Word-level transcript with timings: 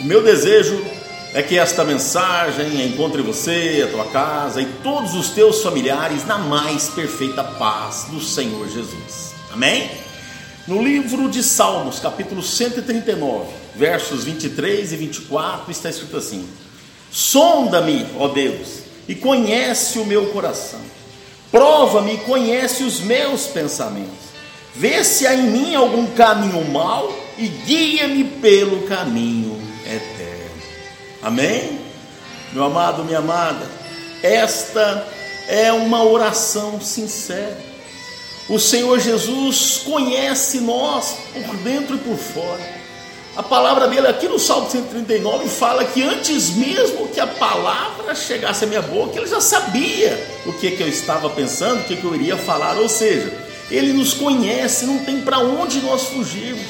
O 0.00 0.02
meu 0.02 0.24
desejo 0.24 0.84
é 1.32 1.40
que 1.40 1.56
esta 1.56 1.84
mensagem 1.84 2.84
encontre 2.84 3.22
você, 3.22 3.86
a 3.86 3.92
tua 3.92 4.06
casa 4.06 4.60
e 4.60 4.66
todos 4.82 5.14
os 5.14 5.28
teus 5.28 5.62
familiares 5.62 6.26
na 6.26 6.36
mais 6.36 6.88
perfeita 6.88 7.44
paz 7.44 8.06
do 8.10 8.20
Senhor 8.20 8.68
Jesus. 8.68 9.34
Amém? 9.52 9.88
No 10.66 10.82
livro 10.82 11.30
de 11.30 11.44
Salmos, 11.44 12.00
capítulo 12.00 12.42
139, 12.42 13.46
versos 13.76 14.24
23 14.24 14.92
e 14.92 14.96
24, 14.96 15.70
está 15.70 15.90
escrito 15.90 16.16
assim: 16.16 16.44
Sonda-me, 17.08 18.04
ó 18.18 18.26
Deus, 18.26 18.80
e 19.06 19.14
conhece 19.14 20.00
o 20.00 20.04
meu 20.04 20.26
coração. 20.26 20.80
Prova-me 21.52 22.14
e 22.14 22.18
conhece 22.18 22.82
os 22.82 22.98
meus 22.98 23.46
pensamentos. 23.46 24.24
Vê 24.74 25.04
se 25.04 25.24
há 25.24 25.34
em 25.34 25.50
mim 25.50 25.74
algum 25.76 26.04
caminho 26.06 26.68
mau 26.68 27.16
e 27.38 27.46
guia-me 27.46 28.24
pelo 28.24 28.82
caminho 28.88 29.73
eterno. 29.94 30.62
Amém? 31.22 31.80
Meu 32.52 32.64
amado, 32.64 33.04
minha 33.04 33.18
amada, 33.18 33.66
esta 34.22 35.06
é 35.48 35.72
uma 35.72 36.04
oração 36.04 36.80
sincera. 36.80 37.58
O 38.48 38.58
Senhor 38.58 39.00
Jesus 39.00 39.82
conhece 39.84 40.60
nós 40.60 41.16
por 41.46 41.56
dentro 41.58 41.96
e 41.96 41.98
por 41.98 42.16
fora. 42.16 42.84
A 43.36 43.42
palavra 43.42 43.88
dele 43.88 44.06
aqui 44.06 44.28
no 44.28 44.38
Salmo 44.38 44.70
139 44.70 45.48
fala 45.48 45.84
que 45.84 46.02
antes 46.02 46.50
mesmo 46.50 47.08
que 47.08 47.18
a 47.18 47.26
palavra 47.26 48.14
chegasse 48.14 48.64
à 48.64 48.66
minha 48.68 48.82
boca, 48.82 49.18
ele 49.18 49.26
já 49.26 49.40
sabia 49.40 50.24
o 50.46 50.52
que, 50.52 50.70
que 50.70 50.82
eu 50.82 50.88
estava 50.88 51.28
pensando, 51.30 51.80
o 51.80 51.84
que, 51.84 51.96
que 51.96 52.04
eu 52.04 52.14
iria 52.14 52.36
falar. 52.36 52.76
Ou 52.76 52.88
seja, 52.88 53.32
ele 53.70 53.92
nos 53.92 54.14
conhece, 54.14 54.86
não 54.86 54.98
tem 54.98 55.20
para 55.20 55.38
onde 55.40 55.80
nós 55.80 56.04
fugirmos. 56.04 56.66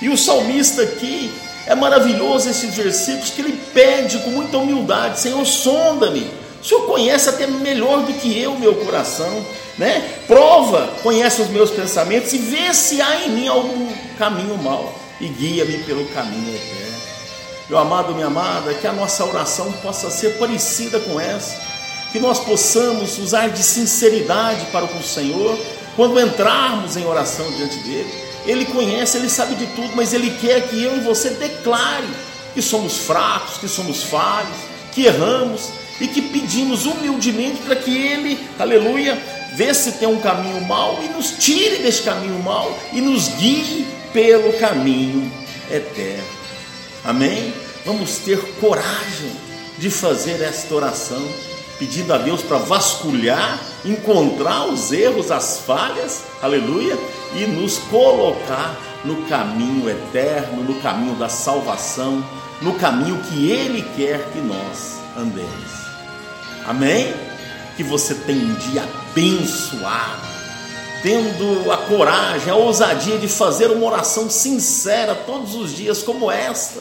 E 0.00 0.08
o 0.08 0.16
salmista 0.16 0.82
aqui, 0.82 1.32
é 1.66 1.74
maravilhoso 1.74 2.48
esses 2.48 2.74
versículos 2.74 3.30
que 3.30 3.40
ele 3.40 3.58
pede 3.72 4.18
com 4.18 4.30
muita 4.30 4.58
humildade: 4.58 5.20
Senhor, 5.20 5.44
sonda-me. 5.44 6.30
O 6.60 6.66
Senhor 6.66 6.86
conhece 6.86 7.28
até 7.28 7.46
melhor 7.46 8.02
do 8.02 8.12
que 8.14 8.38
eu 8.38 8.58
meu 8.58 8.74
coração, 8.76 9.44
né? 9.76 10.18
Prova, 10.26 10.88
conhece 11.02 11.42
os 11.42 11.48
meus 11.48 11.70
pensamentos 11.70 12.32
e 12.32 12.38
vê 12.38 12.72
se 12.72 13.02
há 13.02 13.24
em 13.24 13.30
mim 13.30 13.48
algum 13.48 13.86
caminho 14.18 14.56
mau 14.56 14.94
e 15.20 15.28
guia-me 15.28 15.78
pelo 15.84 16.06
caminho 16.06 16.54
eterno. 16.54 16.94
Meu 17.68 17.78
amado, 17.78 18.14
minha 18.14 18.26
amada, 18.26 18.74
que 18.74 18.86
a 18.86 18.92
nossa 18.92 19.24
oração 19.24 19.72
possa 19.72 20.10
ser 20.10 20.38
parecida 20.38 21.00
com 21.00 21.18
essa, 21.18 21.58
que 22.12 22.18
nós 22.18 22.38
possamos 22.40 23.18
usar 23.18 23.48
de 23.48 23.62
sinceridade 23.62 24.66
para 24.66 24.86
com 24.86 24.98
o 24.98 25.02
Senhor 25.02 25.58
quando 25.96 26.20
entrarmos 26.20 26.96
em 26.96 27.06
oração 27.06 27.50
diante 27.52 27.76
dele 27.78 28.33
ele 28.46 28.64
conhece, 28.66 29.16
ele 29.16 29.28
sabe 29.28 29.54
de 29.54 29.66
tudo, 29.68 29.94
mas 29.94 30.12
ele 30.12 30.30
quer 30.40 30.68
que 30.68 30.82
eu 30.82 30.96
e 30.96 31.00
você 31.00 31.30
declare 31.30 32.06
que 32.52 32.62
somos 32.62 32.98
fracos, 32.98 33.58
que 33.58 33.68
somos 33.68 34.02
falhos, 34.04 34.56
que 34.92 35.06
erramos 35.06 35.70
e 36.00 36.06
que 36.06 36.22
pedimos 36.22 36.86
humildemente 36.86 37.62
para 37.62 37.76
que 37.76 37.96
ele, 37.96 38.38
aleluia, 38.58 39.20
vê 39.54 39.72
se 39.72 39.92
tem 39.92 40.08
um 40.08 40.20
caminho 40.20 40.60
mau 40.62 41.00
e 41.02 41.08
nos 41.08 41.32
tire 41.38 41.82
desse 41.82 42.02
caminho 42.02 42.38
mau 42.42 42.76
e 42.92 43.00
nos 43.00 43.28
guie 43.28 43.86
pelo 44.12 44.52
caminho 44.54 45.30
eterno. 45.70 46.24
Amém? 47.04 47.52
Vamos 47.84 48.18
ter 48.18 48.38
coragem 48.60 49.30
de 49.78 49.90
fazer 49.90 50.40
esta 50.42 50.74
oração, 50.74 51.22
pedindo 51.78 52.12
a 52.12 52.18
Deus 52.18 52.42
para 52.42 52.58
vasculhar, 52.58 53.60
encontrar 53.84 54.66
os 54.66 54.92
erros, 54.92 55.30
as 55.30 55.60
falhas, 55.60 56.22
aleluia, 56.42 56.96
e 57.34 57.46
nos 57.46 57.78
colocar 57.78 58.76
no 59.04 59.26
caminho 59.26 59.88
eterno, 59.88 60.62
no 60.62 60.80
caminho 60.80 61.14
da 61.16 61.28
salvação, 61.28 62.24
no 62.62 62.74
caminho 62.74 63.20
que 63.22 63.50
Ele 63.50 63.82
quer 63.96 64.24
que 64.32 64.38
nós 64.38 64.98
andemos. 65.16 65.84
Amém? 66.66 67.14
Que 67.76 67.82
você 67.82 68.14
tenha 68.14 68.44
um 68.44 68.54
dia 68.54 68.82
abençoado, 68.82 70.22
tendo 71.02 71.70
a 71.70 71.76
coragem, 71.76 72.50
a 72.50 72.56
ousadia 72.56 73.18
de 73.18 73.28
fazer 73.28 73.70
uma 73.70 73.86
oração 73.86 74.30
sincera 74.30 75.14
todos 75.14 75.54
os 75.54 75.76
dias, 75.76 76.02
como 76.02 76.30
esta, 76.30 76.80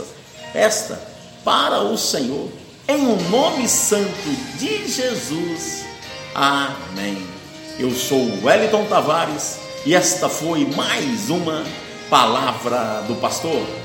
esta, 0.54 1.02
para 1.44 1.82
o 1.82 1.98
Senhor, 1.98 2.48
em 2.88 3.06
o 3.06 3.14
um 3.14 3.30
nome 3.30 3.68
santo 3.68 4.30
de 4.58 4.88
Jesus. 4.88 5.86
Amém. 6.36 7.26
Eu 7.80 7.92
sou 7.92 8.44
Wellington 8.44 8.86
Tavares 8.86 9.60
e 9.86 9.96
esta 9.96 10.28
foi 10.28 10.66
mais 10.66 11.30
uma 11.30 11.64
palavra 12.10 13.04
do 13.08 13.16
pastor. 13.16 13.83